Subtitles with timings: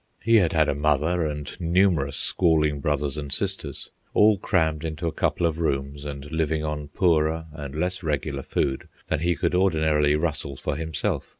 [0.23, 5.11] He had had a mother and numerous squalling brothers and sisters, all crammed into a
[5.11, 10.15] couple of rooms and living on poorer and less regular food than he could ordinarily
[10.15, 11.29] rustle for himself.